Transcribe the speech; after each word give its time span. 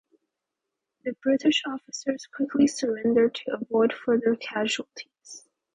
The 1.03 1.13
British 1.21 1.61
officers 1.67 2.25
quickly 2.35 2.65
surrendered 2.65 3.35
to 3.35 3.53
avoid 3.53 3.93
further 3.93 4.35
casualties. 4.35 5.47